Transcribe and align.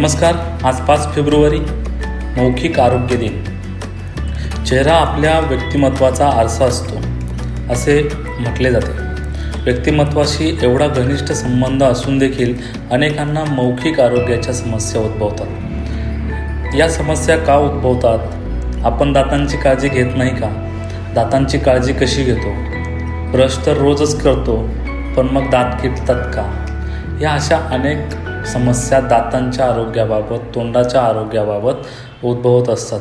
नमस्कार 0.00 0.34
आज 0.64 0.80
पाच 0.80 1.14
फेब्रुवारी 1.14 1.58
मौखिक 2.36 2.80
आरोग्य 2.80 3.16
दिन. 3.16 3.44
चेहरा 4.64 4.92
आपल्या 4.92 5.40
व्यक्तिमत्वाचा 5.40 6.28
आरसा 6.28 6.64
असतो 6.64 6.94
असे 7.72 8.08
म्हटले 8.40 8.70
जाते. 8.70 8.92
व्यक्तिमत्वाशी 9.64 10.58
एवढा 10.62 10.86
घनिष्ठ 10.86 11.24
संबंध 11.24 11.82
असून 11.82 12.18
देखील 12.18 12.54
अनेकांना 12.90 13.44
मौखिक 13.44 14.00
आरोग्याच्या 14.00 14.54
समस्या 14.54 15.00
उद्भवतात. 15.00 15.46
या 16.74 16.88
समस्या 16.88 17.36
का 17.36 17.56
उद्भवतात? 17.56 18.18
आपण 18.84 19.12
दातांची 19.12 19.56
काळजी 19.56 19.88
घेत 19.88 20.16
नाही 20.16 20.30
का? 20.30 20.78
दातांची 21.14 21.58
काळजी 21.58 21.92
कशी 21.92 22.22
घेतो? 22.22 22.52
ब्रश 23.32 23.66
तर 23.66 23.76
रोजच 23.76 24.20
करतो 24.20 24.56
पण 25.16 25.26
मग 25.32 25.50
दात 25.50 25.80
किटतात 25.82 26.30
का? 26.34 26.64
या 27.22 27.32
अशा 27.32 27.56
अनेक 27.56 28.29
समस्या 28.46 29.00
दातांच्या 29.00 29.66
आरोग्याबाबत 29.66 30.38
तोंडाच्या 30.54 31.02
आरोग्याबाबत 31.02 32.24
उद्भवत 32.24 32.68
असतात. 32.68 33.00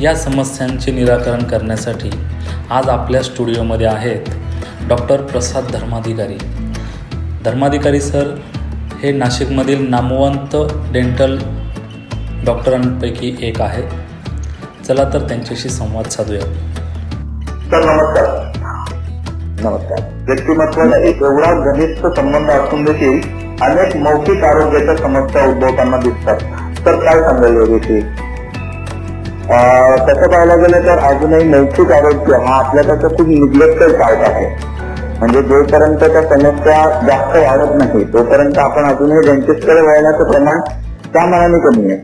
या 0.00 0.14
समस्यांचे 0.14 0.92
निराकरण 0.92 1.42
करण्यासाठी 1.42 2.10
आज 2.70 2.88
आपल्या 2.88 3.22
स्टुडिओमध्ये 3.22 3.86
आहेत 3.86 4.28
डॉक्टर 4.88 5.22
प्रसाद 5.22 5.64
धर्माधिकारी. 5.72 6.38
धर्माधिकारी 7.44 8.00
सर 8.00 8.34
हे 9.02 9.12
नाशिकमधील 9.12 9.88
नामवंत 9.90 10.56
डेंटल 10.92 11.38
डॉक्टरांपैकी 12.44 13.36
एक 13.42 13.60
आहेत 13.60 13.84
चला 14.86 15.04
तर 15.04 15.28
त्यांच्याशी 15.28 15.68
संवाद 15.68 16.04
साधूया. 16.04 16.40
सर 16.40 17.84
नमस्कार. 17.84 18.26
नमस्कार. 19.60 20.00
व्यक्तिमत्वाला 20.28 20.96
एक 20.96 21.16
एवढा 21.16 21.72
घनिष्ठ 21.72 22.06
संबंध 22.06 22.50
असून 22.50 22.84
देखील 22.84 23.39
अनेक 23.62 23.96
मौखिक 24.02 24.44
आरोग्याच्या 24.44 24.96
समस्या 24.96 25.44
उद्भवताना 25.46 25.96
दिसतात. 26.04 26.36
तर 26.86 26.94
काय 27.04 27.20
सांगाल 27.22 27.56
याविषयी 27.56 28.00
तसं 30.08 30.28
पाहायला 30.30 30.54
गेलं 30.56 30.86
तर 30.86 30.98
अजूनही 31.06 31.44
मौखिक 31.48 31.92
आरोग्य 31.92 32.36
हा 32.46 32.54
आपल्याकडचा 32.56 33.08
खूप 33.16 33.28
निग्लेक्टेड 33.28 33.92
पार्ट 34.00 34.20
आहे. 34.28 34.46
म्हणजे 35.20 35.42
जोपर्यंत 35.42 36.04
त्या 36.04 36.22
समस्या 36.28 36.76
जास्त 37.06 37.36
वाढत 37.36 37.74
नाही 37.78 38.04
तोपर्यंत 38.12 38.58
आपण 38.58 38.84
अजूनही 38.90 39.26
डेंटिस्टकडे 39.26 39.80
वळण्याचं 39.80 40.30
प्रमाण 40.30 40.60
त्या 41.14 41.24
मनाने 41.26 41.58
कमी 41.66 41.92
आहे. 41.92 41.98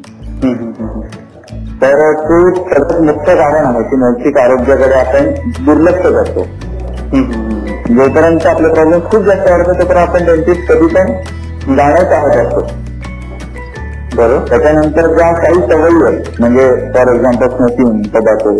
तर 1.81 2.01
ते 2.13 2.37
सर्वात 2.59 3.01
मुख्य 3.03 3.35
कारण 3.37 3.65
आहे 3.67 3.83
की 3.89 3.97
मौखिक 3.97 4.39
आरोग्याकडे 4.39 4.95
आपण 4.95 5.33
दुर्लक्ष 5.65 6.07
करतो. 6.07 6.45
जोपर्यंत 7.89 8.47
आपले 8.47 8.69
प्रॉब्लेम 8.69 9.01
खूप 9.11 9.25
जास्त 9.25 9.51
वाढतो 9.51 9.73
तोपर्यंत 9.73 10.09
आपण 10.09 10.25
डेंटिस्ट 10.27 10.71
कधी 10.71 10.87
पण 10.95 11.13
जाण्यात 11.67 12.05
चाहत 12.05 12.37
असतो. 12.37 12.61
बरोबर 14.17 14.49
त्याच्यानंतर 14.49 15.07
ज्या 15.15 15.31
काही 15.35 15.61
सवयी 15.63 16.05
आहेत 16.05 16.41
म्हणजे 16.41 16.69
फॉर 16.95 17.09
एक्झाम्पल 17.15 17.49
स्मोकिंग 17.49 18.03
टबॅको 18.15 18.53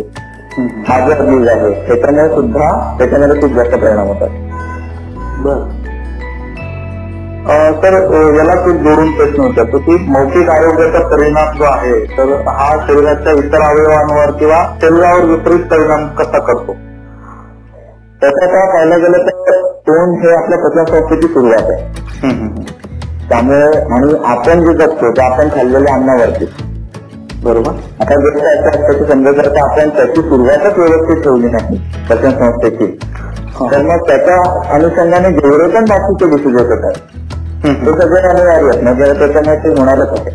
हाजर 0.89 1.23
यूज 1.29 1.49
आहे 1.49 1.71
त्याच्यामुळे 1.87 2.29
सुद्धा 2.31 2.69
त्याच्यामध्ये 2.99 3.41
खूप 3.41 3.55
जास्त 3.55 3.75
परिणाम 3.75 4.07
होतात. 4.09 4.29
तर 7.83 7.95
याला 8.37 8.55
खूप 8.63 8.77
जोडून 8.85 9.11
प्रश्न 9.17 9.43
विचारतो 9.43 9.79
की 9.79 9.97
मौखिक 10.09 10.49
आरोग्याचा 10.51 11.07
परिणाम 11.09 11.57
जो 11.59 11.65
आहे 11.65 11.99
तर 12.17 12.33
हा 12.49 12.71
शरीराच्या 12.87 13.33
इतर 13.45 13.61
अवयवांवर 13.63 14.31
किंवा 14.39 14.65
शरीरावर 14.83 15.25
विपरीत 15.27 15.67
परिणाम 15.71 16.07
कसा 16.19 16.39
करतो? 16.47 16.73
त्याचा 18.21 18.47
काय 18.47 18.67
पाहायला 18.67 18.97
गेलं 18.97 19.27
तर 19.27 19.63
तोंड 19.89 20.25
हे 20.25 20.35
आपल्या 20.37 20.59
पचनसंस्थेची 20.59 21.33
सुरुवात 21.35 21.71
आहे. 21.71 21.81
त्यामुळे 23.29 23.63
आणि 23.95 24.15
आपण 24.27 24.65
जे 24.67 24.73
जगतो 24.79 25.11
ते 25.13 25.23
आपण 25.23 25.49
खाल्लेल्या 25.57 25.95
अन्नावरती. 25.95 26.45
बरोबर? 27.45 27.73
आता 28.01 28.15
जर 28.21 28.37
असं 28.39 28.69
असतं 28.69 28.99
की 28.99 29.05
समजा 29.13 29.33
जर 29.33 29.49
का 29.49 29.63
आपण 29.63 29.89
त्याची 29.97 30.23
सुरुवातच 30.23 30.79
व्यवस्थित 30.79 31.23
ठेवली 31.23 31.49
नाही 31.51 31.79
पचनसंस्थेची 32.11 32.87
तर 33.61 33.83
मग 33.83 34.07
त्याच्या 34.09 34.37
अनुषंगाने 34.75 35.31
जेवढे 35.33 35.69
पण 35.75 35.85
बाकीचे 35.89 36.31
डिसिजेस 36.31 36.67
होतात 36.71 36.99
ते 37.65 37.93
सगळे 37.93 38.21
अनिवार्य 38.21 38.69
आहेत. 38.69 38.83
म्हणजे 38.83 39.13
त्याच्यामुळे 39.19 39.57
ते 39.57 39.69
होणारच 39.79 40.19
आहे. 40.19 40.31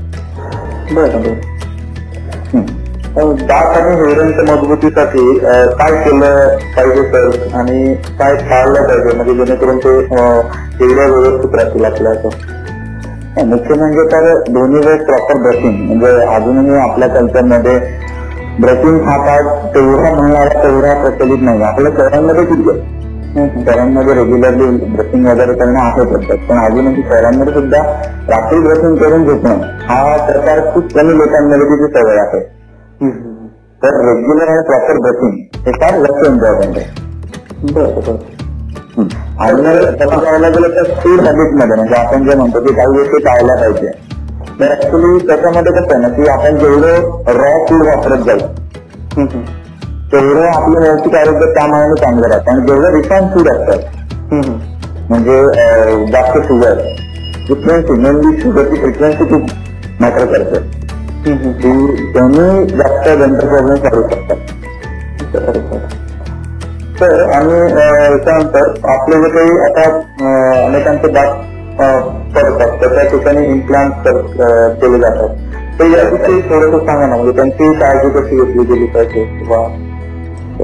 बरं. 0.95 1.33
दात 3.47 3.77
आणि 3.77 3.95
हेरणच्या 3.95 4.43
मजबूतीसाठी 4.45 5.37
काय 5.39 5.95
केलं 6.03 6.57
पाहिजे 6.75 7.03
सर? 7.11 7.29
आणि 7.57 7.93
काय 8.19 8.35
टाळलं 8.49 8.87
पाहिजे? 8.87 9.15
म्हणजे 9.15 9.33
जेणेकरून 9.35 9.77
ते 9.77 9.95
एवढ्या 9.99 11.05
व्यवस्थित 11.05 11.55
राहतील 11.55 11.85
आपल्या 11.85 12.11
असं 12.11 12.29
मुख्य 13.37 13.75
म्हणजे 13.75 14.03
तर 14.11 14.25
दोन्ही 14.49 14.79
वेळेस 14.85 15.05
प्रॉपर 15.05 15.37
ब्रशिंग 15.41 15.75
म्हणजे 15.87 16.07
अजूनही 16.35 16.75
आपल्या 16.79 17.07
कल्चरमध्ये 17.09 17.77
ब्रशिंग 18.59 18.99
हा 19.01 19.17
पार्ट 19.17 19.75
तेवढा 19.75 20.09
म्हणणारा 20.13 20.63
तेवढा 20.63 20.93
प्रचलित 21.01 21.41
नाही. 21.41 21.61
आपल्या 21.63 21.91
शहरांमध्ये 21.97 22.45
किती 22.45 22.69
आहे. 22.69 23.47
शहरांमध्ये 23.65 24.13
रेग्युलरली 24.13 24.65
ब्रशिंग 24.95 25.25
वगैरे 25.27 25.53
करणं 25.53 25.79
आहे 25.79 26.05
पद्धत. 26.05 26.33
पण 26.49 26.57
अजूनही 26.57 27.03
शहरांमध्ये 27.03 27.53
सुद्धा 27.53 27.81
रात्री 28.29 28.59
ब्रशिंग 28.59 28.95
करून 28.95 29.25
झोपणं 29.25 29.61
हा 29.89 30.15
प्रकार 30.27 30.59
खूप 30.73 30.93
कमी 30.95 31.17
लोकांमध्ये 31.17 31.67
तिची 31.69 31.91
सवय 31.93 32.19
आहे. 32.19 32.39
तर 33.81 34.01
रेग्युलर 34.07 34.47
आणि 34.47 34.67
प्रॉपर 34.67 34.99
ब्रशिंग 34.99 35.65
हे 35.65 35.71
फार 35.81 35.97
लक्ष 35.99 36.27
इम्पॉर्टंट 36.27 36.77
आहे. 36.77 36.99
बरं. 37.73 38.17
आणि 38.97 39.75
तसं 39.99 40.19
पाहायला 40.19 40.49
गेलं 40.49 40.75
तर 40.75 40.93
फूड 41.01 41.19
हॅबिटमध्ये 41.21 41.75
म्हणजे 41.75 41.95
आपण 41.95 42.25
जे 42.29 42.35
म्हणतो 42.35 42.59
की 42.61 42.73
काही 42.75 42.97
गोष्टी 42.97 43.23
टाळल्या 43.25 43.55
पाहिजे. 43.55 43.91
तर 44.59 44.71
ऍक्च्युली 44.71 45.27
त्याच्यामध्ये 45.27 45.71
कसं 45.71 45.93
आहे 45.93 46.01
ना 46.01 46.07
की 46.15 46.27
आपण 46.29 46.57
जेवढं 46.59 47.37
रॉ 47.37 47.51
फूड 47.67 47.85
वापरत 47.87 48.25
जाऊ 48.25 49.25
तेवढं 50.11 50.45
आपलं 50.45 50.79
व्यवस्थित 50.79 51.15
आरोग्य 51.15 51.53
त्या 51.53 51.65
मानाने 51.67 51.95
चांगलं 52.01 52.27
राहतं 52.27 52.51
आणि 52.51 52.67
जेवढं 52.67 52.95
रिफाईन 52.95 53.27
फूड 53.33 53.49
असतात 53.49 53.79
म्हणजे 55.09 55.37
जास्त 56.11 56.37
शुगर 56.47 56.81
फ्रिक्वेन्सी 57.45 57.93
मेनली 57.93 58.41
शुगरची 58.41 58.81
फ्रिक्वेन्सी 58.81 59.25
खूप 59.29 60.01
मॅटर 60.01 60.25
करते. 60.25 60.59
त्यांनी 61.23 62.65
जास्त 62.67 63.07
डेंटल 63.09 63.47
प्रॉब्लेम 63.47 63.83
वाढू 63.83 64.01
शकतात 64.09 64.37
तर 67.01 67.21
आणि 67.35 67.59
त्याच्यानंतर 67.75 68.87
आपले 68.89 69.21
जे 69.21 69.29
काही 69.35 69.59
आता 69.65 69.83
अनेकांचे 70.65 71.07
दात 71.13 71.31
पडतात 72.35 72.81
तर 72.81 72.93
त्या 72.95 73.03
ठिकाणी 73.11 73.45
इम्प्लांट 73.45 74.07
केले 74.07 74.99
जातात. 74.99 75.29
तर 75.79 75.85
याविषयी 75.87 76.41
थोडंसं 76.49 76.85
सांगा 76.85 77.05
ना 77.05 77.15
म्हणजे 77.15 77.31
त्यांची 77.35 77.73
काळजी 77.79 78.09
कशी 78.17 78.35
घेतली 78.35 78.63
गेली 78.73 78.85
पाहिजे? 78.95 79.23
किंवा 79.39 79.67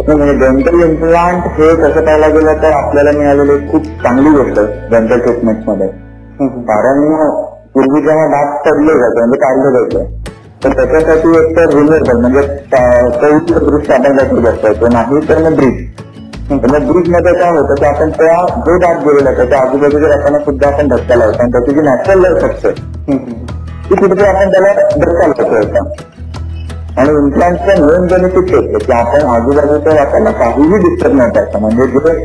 म्हणजे 0.07 0.33
डेंटल 0.39 0.81
इम्प्लांट 0.83 1.43
हे 1.57 1.67
कसं 1.75 2.01
पाहायला 2.05 2.27
गेलं 2.27 2.61
तर 2.63 2.71
आपल्याला 2.73 3.11
मिळालेली 3.17 3.57
खूप 3.71 3.85
चांगली 4.03 4.29
गोष्ट 4.37 4.59
डेंटल 4.91 5.19
ट्रीटमेंटमध्ये. 5.19 5.87
कारण 6.67 6.99
पूर्वी 7.73 8.01
जेव्हा 8.01 8.25
दात 8.27 8.57
पडले 8.65 8.93
जाते 8.99 9.19
म्हणजे 9.19 9.37
काढले 9.39 9.71
जायचं 9.77 10.25
तर 10.63 10.73
त्याच्यासाठी 10.75 11.29
एक 11.37 11.55
तर 11.57 11.73
रिन्युएबल 11.75 12.19
म्हणजे 12.19 12.41
दृष्टी 13.59 13.93
आपण 13.93 14.17
त्याची 14.17 14.35
बसवायचो 14.35 14.87
नाही 14.93 15.19
तर 15.29 15.41
मग 15.43 15.55
ब्रिज 15.55 15.85
मग 16.51 16.65
ब्रिजमध्ये 16.65 17.33
काय 17.33 17.49
होतं 17.51 17.75
की 17.75 17.85
आपण 17.85 18.09
त्या 18.09 18.35
जो 18.65 18.77
दाब 18.79 19.07
गेलेला 19.07 19.31
त्याच्या 19.31 19.59
आजूबाजूच्या 19.59 20.09
लोकांना 20.09 20.39
सुद्धा 20.39 20.67
आपण 20.67 20.87
धक्का 20.87 21.15
लावतो 21.15 21.41
आणि 21.41 21.51
त्याची 21.51 21.73
जी 21.73 21.81
नॅचरल 21.81 22.21
लाईफ 22.21 22.43
असते 22.45 22.71
ती 23.89 23.95
कुठेतरी 23.95 24.25
आपण 24.25 24.51
त्याला 24.51 24.71
धक्का 24.73 25.17
लावतो 25.17 26.05
आणि 26.97 27.09
इम्प्लांटचं 27.09 27.85
मेन 27.85 28.07
बेनिफिट 28.07 28.51
हेच 28.51 28.85
की 28.85 28.91
आपण 28.91 29.25
आजूबाजूच्या 29.25 29.93
वाटायला 29.93 30.31
काहीही 30.31 30.77
डिस्टर्ब 30.77 31.15
नाही 31.15 31.31
करायचं 31.31 31.59
म्हणजे 31.59 31.87
जे 31.87 32.15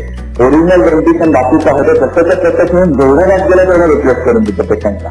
ओरिजिनल 0.45 0.89
डेंटिशन 0.89 1.33
बाकीचं 1.33 1.71
होतं 1.71 1.95
तसं 1.95 2.23
तर 2.23 2.49
तसं 2.49 2.65
ठेवून 2.67 2.93
जेवढं 2.93 3.29
दाब 3.29 3.49
गेलं 3.49 3.65
तेवढं 3.65 3.87
रिप्लेस 3.87 4.25
करून 4.25 4.45
देतो 4.45 4.63
पेशंटला. 4.63 5.09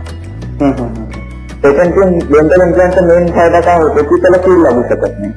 पेशंटची 1.63 2.19
डेंटल 2.33 2.61
इम्प्लांटचा 2.61 3.01
मेन 3.01 3.31
फायदा 3.31 3.59
काय 3.59 3.81
होतो 3.81 4.03
की 4.03 4.21
त्याला 4.21 4.37
कीड 4.37 4.63
लागू 4.63 4.81
शकत 4.89 5.19
नाही. 5.19 5.31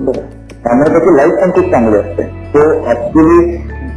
बरं. 0.00 0.41
त्यामुळे 0.64 0.90
त्याची 0.92 1.16
लाईफ 1.16 1.34
पण 1.40 1.50
खूप 1.54 1.70
चांगली 1.72 1.96
असते. 1.98 2.22
तो 2.54 2.60
ऍक्च्युली 2.90 3.38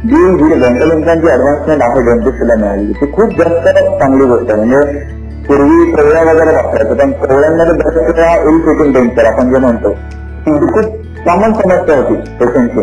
जी 0.08 0.16
जी 0.38 0.48
डेंटल 0.60 0.90
इम्प्लांटची 0.92 1.28
ऍडव्हान्समेंट 1.32 1.82
आहे 1.82 2.02
डेंटिस्टला 2.06 2.54
मिळाली 2.56 2.92
ती 3.00 3.10
खूप 3.12 3.38
जास्त 3.38 3.68
चांगली 4.00 4.24
गोष्ट 4.24 4.50
आहे. 4.50 4.64
म्हणजे 4.64 5.14
पूर्वी 5.46 5.90
प्रवळ्या 5.92 6.22
वगैरे 6.24 6.54
वापरायचं 6.54 6.94
पण 6.96 7.10
प्रवळ्यांमध्ये 7.24 7.74
बऱ्याच 7.74 8.16
वेळा 8.16 8.34
इल 8.50 8.60
फिटिंग 8.66 8.92
डेंचर 8.94 9.24
आपण 9.26 9.50
जे 9.52 9.58
म्हणतो. 9.58 9.92
ती 10.46 10.66
खूप 10.72 10.84
कॉमन 11.26 11.52
समस्या 11.60 11.96
होती 11.96 12.14
पेशंटची 12.40 12.82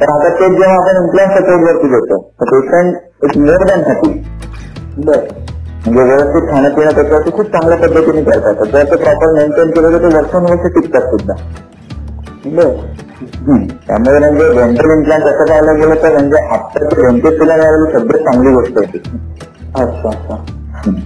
तर 0.00 0.10
आता 0.10 0.28
ते 0.38 0.48
जेव्हा 0.50 0.74
आपण 0.74 0.96
इम्प्लांट 1.02 1.32
सपोर्ट 1.32 1.62
वरती 1.64 1.88
देतो 1.88 2.18
तर 2.40 2.48
patient 2.52 3.24
it 3.24 3.36
more 3.38 3.64
than 3.68 3.82
happy 3.88 4.08
म्हणजे 4.98 6.00
व्यवस्थित 6.06 6.48
खाणं 6.50 6.74
पिणं 6.74 6.94
त्याच्यावरती 6.94 7.30
खूप 7.36 7.46
चांगल्या 7.52 7.76
पद्धतीने 7.78 8.22
करतात. 8.22 8.64
जर 8.72 8.84
ते 8.90 8.96
प्रॉपर 9.02 9.32
मेंटेन 9.34 9.70
केलं 9.70 9.92
तर 9.92 10.08
ते 10.08 10.16
वर्षानुवर्ष 10.16 10.72
टिकतात 10.74 11.10
सुद्धा. 11.10 11.34
त्यामुळे 12.44 14.18
म्हणजे 14.18 14.48
डेंटल 14.54 14.90
इम्प्लांट 14.90 15.24
असं 15.24 15.44
पाहायला 15.44 15.72
गेलं 15.72 16.02
तर 16.02 16.12
म्हणजे 16.12 16.42
आत्ताच्या 16.54 17.00
डेंटिस्टला 17.00 17.56
मिळालेली 17.56 17.92
सगळ्यात 17.92 18.24
चांगली 18.24 18.52
गोष्ट 18.54 18.78
होती. 18.78 18.98
अच्छा 19.76 20.08
अच्छा. 20.08 20.36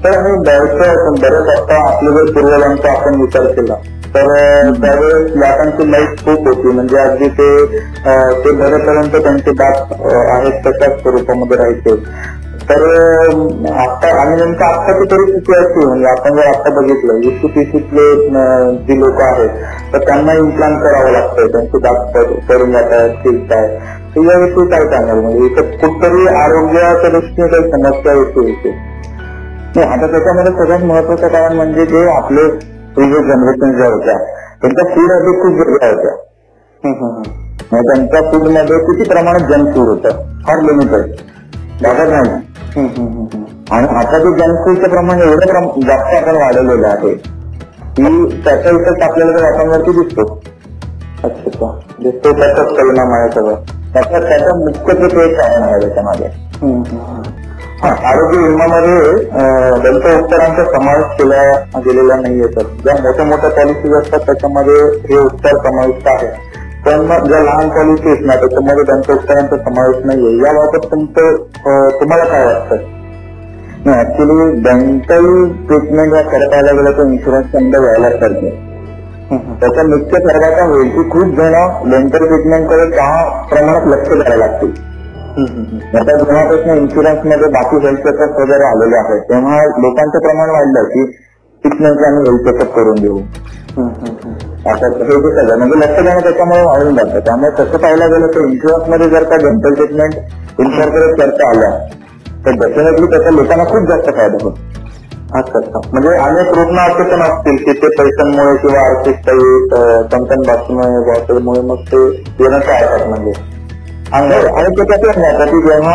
तर 0.05 0.17
आम्ही 0.17 0.32
बऱ्याच 0.38 1.20
बऱ्याच 1.20 1.49
आता 1.50 1.76
आपल्या 1.87 2.12
जर 2.12 2.32
पूर्वजांचा 2.32 2.90
आपण 2.93 3.20
विचार 3.20 3.46
केला 3.52 3.75
तर 4.14 4.26
त्यावेळेस 4.81 5.31
लाटांची 5.37 5.90
लाईफ 5.93 6.25
खूप 6.25 6.46
होती. 6.49 6.69
म्हणजे 6.69 6.96
अगदी 6.99 7.29
ते 7.38 7.49
ते 8.44 8.50
भरेपर्यंत 8.52 9.17
त्यांचे 9.23 9.52
दात 9.52 9.93
आहेत 10.02 10.61
तशाच 10.67 11.00
स्वरूपामध्ये 11.02 11.56
राहायचे. 11.56 11.94
तर 12.69 12.82
आता 13.75 14.09
आणि 14.20 14.35
नेमकं 14.37 14.64
आत्ताची 14.64 15.06
परिस्थिती 15.06 15.55
अशी 15.56 15.87
म्हणजे 15.87 16.06
आपण 16.06 16.37
जर 16.37 16.47
आता 16.49 16.70
बघितलं 16.70 17.14
वीस 17.17 17.41
पीसीतले 17.55 18.05
जी 18.87 18.99
लोक 19.00 19.20
आहेत 19.20 19.93
तर 19.93 20.05
त्यांना 20.06 20.32
इम्प्लांट 20.35 20.79
करावं 20.82 21.11
लागतंय 21.11 21.49
त्यांचे 21.49 21.79
दात 21.79 22.17
पडून 22.49 22.73
जात 22.73 22.93
आहेत 22.93 23.17
शिरत 23.23 23.53
आहेत 23.53 23.79
तर 24.14 24.23
याविषयी 24.23 24.67
काय 24.70 24.85
सांगाल? 24.87 25.20
म्हणजे 25.20 25.44
इथं 25.47 25.70
कुठतरी 25.79 26.26
आरोग्याच्या 26.37 27.11
दृष्टीने 27.11 27.49
काही 27.49 27.70
समस्या 27.73 28.12
येते 28.12 28.70
नाही 29.76 29.87
आता 29.88 30.06
त्याच्यामध्ये 30.06 30.53
सगळ्यात 30.53 30.82
महत्वाचं 30.85 31.29
कारण 31.29 31.56
म्हणजे 31.56 31.87
जे 31.87 32.09
आपले 32.11 32.49
प्रिव्हियस 32.97 33.26
जनरेशन 33.26 33.76
ज्या 33.76 33.91
होत्या 33.93 34.17
त्यांच्या 34.62 34.85
फूड 34.94 35.11
हॅबिट 35.12 35.43
खूप 35.43 35.59
वेगळ्या 35.59 35.91
होत्या. 35.91 36.14
त्यांच्या 37.82 38.20
फूडमध्ये 38.32 38.79
किती 38.81 39.09
प्रमाणात 39.09 39.49
जंक 39.50 39.75
फूड 39.75 39.88
होतं? 39.88 40.20
फार 40.47 40.61
लिमिटेड 40.62 41.11
बघत 41.82 42.09
नाही. 42.11 42.31
आणि 42.76 43.86
आता 43.88 44.19
ते 44.19 44.30
जंक 44.36 44.64
फूडचं 44.64 44.88
प्रमाण 44.90 45.20
एवढं 45.22 45.80
जास्त 45.80 46.14
आपण 46.14 46.36
वाढवलेलं 46.36 46.86
आहे 46.88 47.14
की 47.96 48.40
त्याचा 48.44 48.70
इफेक्ट 48.70 49.02
आपल्याला 49.02 49.32
वातावरणावरती 49.42 49.92
दिसतो. 49.92 50.24
अच्छा 51.24 51.70
दिसतो 52.02 52.32
त्याचाच 52.32 52.69
परिणाम 52.69 53.12
आहे 53.14 53.30
सगळं. 53.32 53.54
त्याचा 53.94 54.19
त्याचा 54.20 54.54
मुख्य 54.56 54.94
ते 54.94 55.32
कारण 55.34 55.62
आहे 55.62 55.80
त्याच्यामागे 55.80 56.30
आरोग्य 57.82 58.38
विमामध्ये 58.38 58.98
दंत 59.82 60.04
उपचारांचा 60.08 60.64
समावेश 60.66 61.04
केला 61.18 61.42
गेलेला 61.78 62.16
नाहीये 62.16 62.48
सर 62.48 62.66
ज्या 62.82 62.94
मोठ्या 63.02 63.25
मोठ्या 63.25 63.50
पॉलिसीज 63.50 63.94
असतात 63.94 64.20
त्याच्यामध्ये 64.26 64.75
हे 65.08 65.16
उपचार 65.18 65.56
समाविष्ट 65.64 66.08
आहे 66.08 66.28
पण 66.87 67.06
ज्या 67.26 67.40
लहान 67.40 67.69
पॉलिसीज 67.70 68.25
ना 68.26 68.34
त्याच्यामध्ये 68.37 68.84
त्यांच्या 68.84 69.14
उत्तरांचा 69.14 69.56
समावेश 69.56 70.05
नाहीये. 70.05 70.32
याबाबत 70.38 70.87
तुमचं 70.90 71.37
तुम्हाला 72.00 72.25
काय 72.25 72.44
वाटतं? 72.44 72.90
ऍक्च्युली 73.93 74.50
डेंटल 74.62 75.26
ट्रीटमेंट 75.69 76.14
या 76.14 76.23
करता 76.31 76.61
गेलं 76.62 76.90
तर 76.99 77.06
इन्शुरन्स 77.06 77.55
अंडर 77.56 77.81
व्हायला 77.81 78.08
पाहिजे. 78.17 78.50
त्याचा 79.61 79.82
मुख्य 79.88 80.19
फायदा 80.26 80.64
होईल 80.64 80.88
की 80.96 81.08
खूप 81.11 81.34
जण 81.37 81.55
डेंटल 81.90 82.26
ट्रीटमेंटकडे 82.26 82.90
त्या 82.96 83.11
प्रमाणात 83.50 83.87
लक्ष 83.93 84.08
द्यायला 84.08 84.37
लागतील. 84.37 84.73
आता 85.99 86.17
जेव्हापासून 86.17 86.78
इन्शुरन्समध्ये 86.78 87.49
बाकी 87.52 87.76
हेल्थ 87.87 88.00
चेकअप 88.06 88.40
वगैरे 88.40 88.64
आलेले 88.64 88.96
आहेत 88.96 89.23
तेव्हा 89.31 89.61
लोकांचं 89.85 90.19
प्रमाण 90.19 90.50
वाढलं 90.50 90.88
की 90.88 91.05
ट्रीटमेंट 91.64 92.05
आम्ही 92.06 92.23
हेल्थ 92.29 92.49
चेकअप 92.49 92.75
करून 92.76 93.00
देऊ. 93.00 93.19
आता 94.70 94.87
हे 94.87 95.05
जे 95.05 95.31
सगळं 95.37 95.56
म्हणजे 95.59 95.79
लक्ष 95.79 95.97
देणं 95.99 96.20
त्याच्यामुळे 96.23 96.62
वाढून 96.64 96.94
जातं. 96.97 97.19
त्यामुळे 97.26 97.50
तसं 97.59 97.79
पाहायला 97.79 98.06
गेलं 98.06 98.26
तर 98.35 98.47
इन्शुरन्समध्ये 98.49 99.09
जर 99.11 99.25
का 99.31 99.37
डेंटल 99.44 99.75
ट्रीटमेंट 99.75 100.14
इन्शुरन्स 100.61 101.19
चर्चा 101.20 101.49
आल्या 101.49 101.70
तर 102.47 102.59
डेफिनेटली 102.61 103.06
त्याचा 103.11 103.31
लोकांना 103.31 103.64
खूप 103.64 103.88
जास्त 103.88 104.11
फायदा 104.17 104.44
होतो. 104.44 104.55
अच्छा 105.38 105.59
अच्छा 105.59 105.81
म्हणजे 105.93 106.14
अनेक 106.23 106.49
रुग्ण 106.56 106.79
असे 106.79 107.03
पण 107.11 107.23
असतील 107.23 107.56
की 107.64 107.73
ते 107.82 107.88
पैशांमुळे 107.99 108.56
किंवा 108.62 108.81
आर्थिक 108.81 109.20
काही 109.29 110.03
कंकण 110.12 110.43
बातमीमुळे 110.47 111.61
मग 111.69 111.82
ते 111.93 112.03
येणं 112.41 112.59
टाळतात 112.59 113.06
म्हणजे. 113.09 113.32
आणि 114.12 114.75
त्याच्यात 114.79 115.17
नाही 115.19 115.50
की 115.50 115.61
जेव्हा 115.69 115.94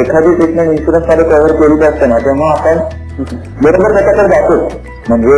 एखादी 0.00 0.34
ट्रीटमेंट 0.34 0.70
इन्शुरन्समध्ये 0.70 1.24
कव्हर 1.24 1.52
केली 1.60 1.84
असते 1.86 2.06
ना 2.06 2.18
तेव्हा 2.24 2.50
आपण 2.50 2.78
बरोबर 3.62 3.94
त्याच्याकडे 3.94 4.28
जातो 4.28 4.56
म्हणजे 5.08 5.36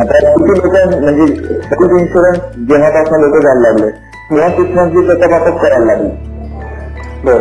आता 0.00 0.18
किती 0.18 0.48
लोक 0.48 0.66
म्हणजे 1.00 1.22
हेल्थ 1.22 2.00
इन्शुरन्स 2.00 2.38
घेण्यापासून 2.56 3.20
लोक 3.20 3.42
जायला 3.42 3.60
लागले. 3.60 3.90
तेव्हा 4.30 4.48
ट्रीटमेंटची 4.48 5.06
त्याच्या 5.06 5.38
बाबत 5.38 5.58
करायला 5.62 5.84
लागली. 5.84 6.08
बरं. 7.24 7.40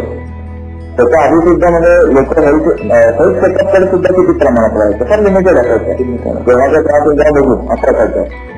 त्याच्या 0.97 1.21
आधी 1.21 1.35
सुद्धा 1.35 1.69
म्हणजे 1.69 2.15
लोक 2.15 2.39
हेल्थ 2.39 2.81
हेल्थ 2.81 3.45
चेकअपकडे 3.45 3.85
सुद्धा 3.85 4.13
किती 4.13 4.37
प्रमाणात 4.39 4.77
राहायचं 4.77 5.05
फार 5.05 5.19
लिमिटेड 5.19 5.57
असायचं. 5.57 6.43
जेव्हाच्या 6.43 6.81
त्रास 6.81 7.03
सुद्धा 7.03 7.31
बघू 7.31 7.55
असा 7.73 8.05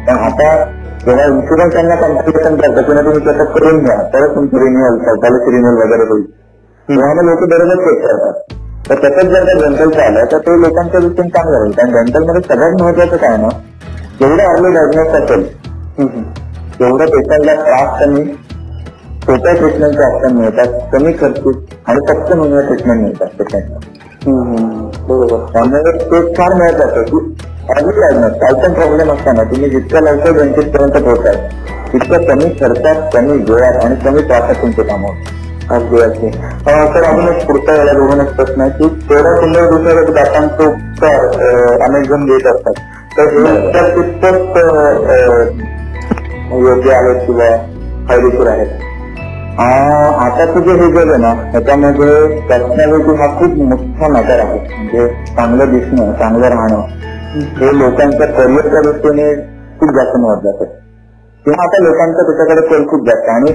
पण 0.07 0.17
आता 0.17 0.63
जेव्हा 1.05 1.25
इन्शुरन्स 1.25 1.73
त्यांना 1.73 1.95
कॉम्पिटिशन 1.95 2.55
करतात 2.55 2.83
किंवा 2.83 3.01
तुम्ही 3.01 3.19
चेकअप 3.19 3.57
करून 3.57 3.83
घ्या. 3.83 4.03
तरच 4.13 4.35
तुमचं 4.35 4.57
रिन्युअल 4.57 4.97
पॉलिसी 4.97 5.51
रिन्युअल 5.51 5.77
वगैरे 5.77 6.09
होईल. 6.09 6.23
तेव्हा 6.89 7.13
लोक 7.13 7.49
बरोबर 7.49 7.75
चेक 7.75 8.05
करतात. 8.07 8.64
तर 8.89 8.95
त्याच्यात 8.95 9.31
जर 9.31 9.43
का 9.45 9.53
डेंटल 9.59 9.99
आलं 10.01 10.25
तर 10.31 10.37
ते 10.47 10.59
लोकांच्या 10.61 10.99
दृष्टीने 10.99 11.29
चांगलं 11.29 11.57
राहील. 11.57 11.71
कारण 11.71 11.93
डेंटलमध्ये 11.95 12.41
सगळ्यात 12.47 12.81
महत्वाचं 12.81 13.17
काय 13.17 13.37
ना 13.37 13.49
जेवढं 14.19 14.43
अर्ली 14.45 14.73
डायग्नोस 14.73 15.15
असेल 15.21 15.45
तेवढं 16.79 17.05
पेशंटला 17.05 17.53
त्रास 17.55 17.99
कमी 18.01 18.23
छोट्या 19.25 19.53
ट्रीटमेंटचे 19.53 20.03
ऑप्शन 20.03 20.35
मिळतात 20.37 20.73
कमी 20.91 21.13
खर्च 21.19 21.39
आणि 21.87 21.99
फक्त 22.09 22.33
म्हणून 22.33 22.65
ट्रीटमेंट 22.65 23.01
मिळतात 23.01 23.27
पेशंटला 23.39 23.79
बरोबर. 25.07 25.37
त्यामुळे 25.53 25.91
ते 26.01 26.19
फार 26.35 26.53
मिळत 26.53 26.77
जातं 26.77 27.03
की 27.03 27.17
अर्ली 27.73 27.99
डायग्नोस 27.99 28.31
काय 28.41 28.53
पण 28.61 28.73
प्रॉब्लेम 28.73 29.11
असताना 29.11 29.43
तुम्ही 29.51 29.69
जितक्या 29.69 30.01
लवकर 30.01 30.31
बँकेत 30.31 30.71
पर्यंत 30.75 31.03
पोहोचाल 31.03 31.35
तितकं 31.91 32.23
कमी 32.27 32.49
खर्चात 32.59 33.01
कमी 33.13 33.37
वेळात 33.49 33.83
आणि 33.85 33.95
कमी 34.05 34.21
त्रासात 34.27 34.61
तुमचे 34.61 34.83
काम 34.83 35.05
होत. 35.05 35.33
अगदी 35.71 35.99
अगदी. 36.01 36.31
सर 36.31 37.03
अजून 37.03 37.27
एक 37.27 37.45
पुढचा 37.47 37.73
वेळेला 37.73 37.93
दोन 37.93 38.19
एक 38.21 38.33
प्रश्न 38.35 38.61
आहे 38.61 38.71
की 38.71 38.87
तेवढ्या 39.09 39.35
सुंदर 39.35 39.69
दुसऱ्या 39.71 40.03
दातांचं 40.13 40.63
उपचार 40.65 41.81
अनेक 41.87 42.09
जण 42.09 42.25
देत 42.25 42.47
असतात. 42.47 42.73
तर 43.17 43.27
हे 43.27 43.41
उपचार 43.59 43.89
कितपत 43.95 44.57
योग्य 46.53 46.91
आहेत 46.93 47.25
किंवा 47.25 47.49
फायदेशीर 48.09 48.47
आहेत? 48.47 48.83
आता 49.59 50.45
तुझे 50.53 50.71
हे 50.71 50.91
जग 50.91 51.09
आहे 51.11 51.17
ना 51.21 51.33
त्याच्यामध्ये 51.51 52.39
पर्सनॅलिटी 52.49 53.15
हा 53.21 53.27
खूप 53.39 53.57
मोठा 53.67 54.07
मॅटर 54.13 54.39
आहे. 54.39 54.59
म्हणजे 54.69 55.07
चांगलं 55.35 55.71
दिसणं 55.73 56.11
चांगलं 56.19 56.47
राहणं 56.47 56.81
हे 57.59 57.77
लोकांच्या 57.79 58.27
करिअरच्या 58.27 58.81
दृष्टीने 58.81 59.33
खूप 59.79 59.89
जास्त 59.95 60.17
महत्वाचं 60.17 60.63
आहे. 60.65 60.73
किंवा 61.45 61.63
आता 61.63 61.83
लोकांचा 61.83 62.23
त्याच्याकडे 62.27 62.67
कल 62.67 62.87
खूप 62.89 63.07
जास्त 63.07 63.29
आणि 63.29 63.51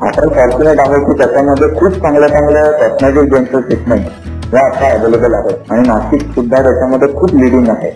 आपण 0.00 0.28
फॉर्च्युनेट 0.28 0.78
आहोत 0.80 1.06
की 1.06 1.16
त्याच्यामध्ये 1.18 1.68
खूप 1.74 1.92
चांगल्या 1.94 2.28
चांगल्या 2.28 2.64
पर्सनॅलिटी 2.72 3.26
डेंटल 3.30 3.60
ट्रीटमेंट 3.60 4.54
या 4.54 4.60
आता 4.60 4.86
अवेलेबल 4.90 5.34
आहेत 5.34 5.72
आणि 5.72 5.86
नाशिक 5.88 6.22
सुद्धा 6.34 6.62
त्याच्यामध्ये 6.62 7.08
खूप 7.14 7.34
लिडिंग 7.34 7.68
आहे. 7.68 7.90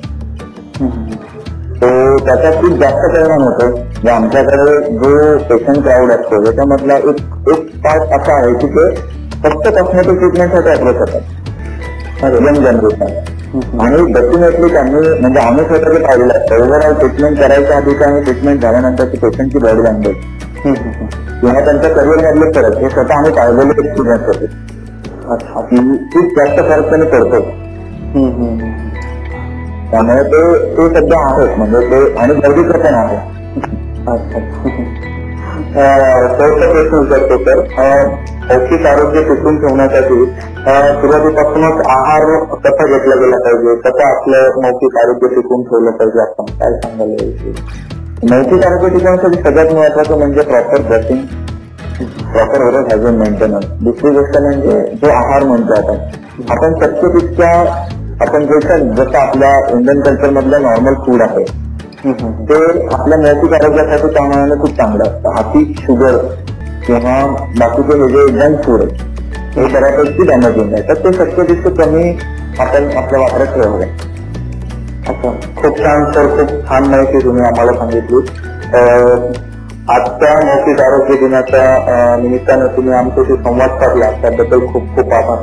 तो 1.77 1.89
त्याचा 2.19 2.51
खूप 2.61 2.79
जास्त 2.81 3.07
परिणाम 3.07 3.43
होतो 3.43 3.71
जे 4.03 4.11
आमच्याकडे 4.11 4.77
जो 4.93 5.37
पेशंट 5.49 5.83
क्राऊड 5.85 6.11
असतो 6.13 6.43
त्याच्यामधला 6.45 6.97
एक 6.97 7.09
एक 7.49 7.67
पार्ट 7.85 8.13
असा 8.13 8.35
आहे 8.35 8.53
की 8.55 8.67
ते 8.69 8.89
फक्त 9.45 9.69
कॉस्मेटिक 9.69 10.19
ट्रीटमेंटसाठी 10.19 10.71
अप्रोच 10.71 10.97
होतात 10.99 11.33
यंग 12.25 12.65
जनरेशन 12.65 13.81
आणि 13.81 14.13
डेफिनेटली 14.13 14.73
त्यांनी 14.73 15.01
म्हणजे 15.21 15.41
आम्ही 15.41 15.65
स्वतः 15.65 15.99
पाहिलेलं 15.99 16.33
असतं 16.35 16.63
ओव्हरऑल 16.63 16.95
ट्रीटमेंट 16.99 17.39
करायच्या 17.39 17.77
आधी 17.77 17.95
आणि 18.05 18.23
ट्रीटमेंट 18.25 18.61
झाल्यानंतरची 18.61 19.17
पेशंटची 19.19 19.59
बॉडी 19.59 19.83
लँग्वेज 19.85 21.23
किंवा 21.45 21.61
त्यांच्या 21.65 21.89
करिअर 21.95 22.35
मधले 22.35 22.51
फरक 22.53 22.77
हे 22.83 22.89
स्वतः 22.91 23.15
आम्ही 23.15 23.31
पाहिलेले 23.37 23.73
एक्सपिरियन्स 23.81 24.27
होते. 24.27 24.47
खूप 26.13 26.31
जास्त 26.37 26.61
फरक 26.61 26.89
त्यांनी 26.89 27.07
पडतो 27.11 27.41
त्यामुळे 29.91 30.23
ते 30.31 30.41
ते 30.77 30.87
सध्या 30.95 31.19
आहेत. 31.25 31.57
म्हणजे 31.59 31.81
ते 31.91 31.99
आणि 32.21 32.35
गरजेचं 32.35 32.79
पण 32.85 32.95
आहे. 32.95 33.19
शेवटचा 35.75 36.71
प्रश्न 36.73 36.99
विचारतो 36.99 37.37
तर 37.47 37.61
पौष्टिक 38.49 38.87
आरोग्य 38.87 39.23
टिकून 39.29 39.61
ठेवण्यासाठी 39.61 40.25
सुरुवातीपासूनच 41.01 41.87
आहार 41.89 42.25
कसा 42.65 42.87
घेतला 42.87 43.15
गेला 43.25 43.39
पाहिजे? 43.45 43.77
कसं 43.89 44.07
आपलं 44.09 44.61
मौखिक 44.63 44.97
आरोग्य 45.05 45.35
टिकून 45.35 45.63
ठेवलं 45.69 45.97
पाहिजे? 46.01 46.21
आपण 46.21 46.53
काय 46.61 46.79
सांगायला 46.81 47.94
नैतिक 48.29 48.65
आरोग्य 48.67 48.89
टिकवण्यासाठी 48.89 49.43
सगळ्यात 49.43 49.73
महत्वाचं 49.75 50.19
म्हणजे 50.19 50.43
proper 50.43 50.81
brushing 50.83 51.25
proper 52.33 52.63
oral 52.67 52.85
hygiene 52.91 53.19
maintenance 53.19 53.67
दुसरी 53.85 54.11
गोष्ट 54.15 54.37
म्हणजे 54.43 54.79
जो 55.03 55.09
आहार 55.09 55.45
म्हणतो 55.45 55.75
आपण. 55.75 55.99
आपण 56.51 56.75
शक्य 56.81 57.09
तितक्या 57.17 57.51
आपण 58.25 58.47
जसं 58.47 58.95
जसं 58.95 59.19
आपल्या 59.19 59.51
इंडियन 59.73 60.01
कल्चर 60.01 60.31
मधलं 60.31 60.63
नॉर्मल 60.63 60.95
फूड 61.07 61.23
आहे 61.23 61.45
ते 62.49 62.87
आपल्या 62.95 63.19
नैतिक 63.19 63.53
आरोग्यासाठी 63.61 64.13
त्यामानाने 64.15 64.61
खूप 64.61 64.77
चांगलं 64.77 65.05
असतं. 65.05 65.29
हाती 65.37 65.75
शुगर 65.79 66.17
किंवा 66.87 67.21
बाकीचे 67.59 67.99
हे 68.03 68.09
जे 68.09 68.27
जंक 68.39 68.65
फूड 68.65 68.83
हे 69.57 69.67
बऱ्यापैकी 69.75 70.27
डॅमेजिंग 70.29 70.73
आहे. 70.73 70.83
तर 70.89 71.05
ते 71.05 71.13
शक्य 71.13 71.43
तितकं 71.49 71.75
कमी 71.83 72.09
आपण 72.61 72.91
आपल्या 72.97 73.21
वापरात 73.21 73.55
ठेवावे 73.55 73.87
असं 75.09 75.41
खूप 75.57 75.79
छान 75.79 76.05
सर. 76.13 76.27
खूप 76.37 76.51
छान 76.69 76.87
माहिती 76.91 77.25
तुम्ही 77.25 77.45
आम्हाला 77.45 77.73
सांगितली. 77.79 78.21
आजच्या 79.91 80.33
नैतिक 80.45 80.81
आरोग्य 80.81 81.17
दिनाच्या 81.19 82.17
निमित्तानं 82.21 82.67
तुम्ही 82.77 82.95
आमच्याशी 82.95 83.37
संवाद 83.45 83.81
साधला. 83.81 84.11
त्याबद्दल 84.23 84.67
खूप 84.73 84.95
खूप 84.97 85.13
आभार. 85.13 85.43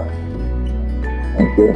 थँक्यू 1.37 1.67